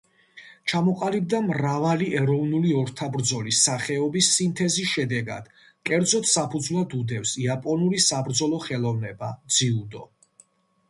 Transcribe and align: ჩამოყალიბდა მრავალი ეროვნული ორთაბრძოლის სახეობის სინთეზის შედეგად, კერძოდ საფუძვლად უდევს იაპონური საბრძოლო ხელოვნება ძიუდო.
ჩამოყალიბდა 0.71 1.39
მრავალი 1.47 2.05
ეროვნული 2.21 2.71
ორთაბრძოლის 2.77 3.59
სახეობის 3.67 4.29
სინთეზის 4.37 4.93
შედეგად, 4.95 5.51
კერძოდ 5.89 6.25
საფუძვლად 6.31 6.95
უდევს 7.01 7.33
იაპონური 7.43 7.99
საბრძოლო 8.07 8.63
ხელოვნება 8.69 9.29
ძიუდო. 9.59 10.03